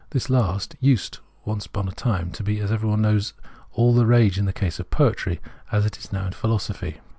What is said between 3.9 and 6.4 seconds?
the rage in the case of poetry, as it is now in